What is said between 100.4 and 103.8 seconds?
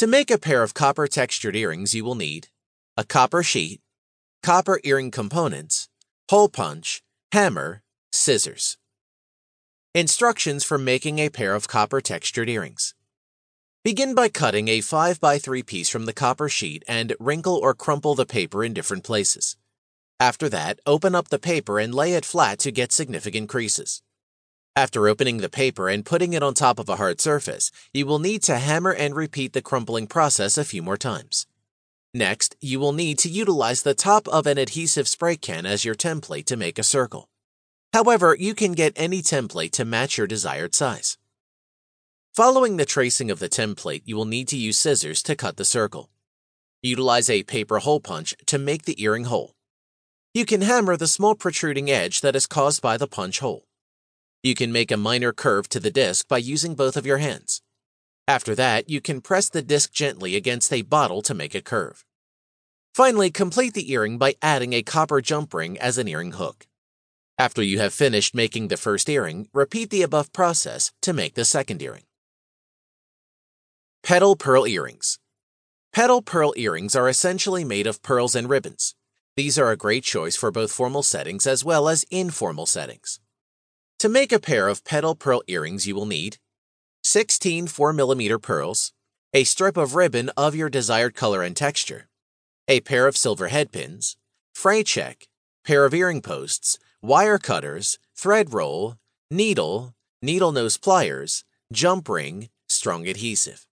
nose pliers, jump ring, strong adhesive.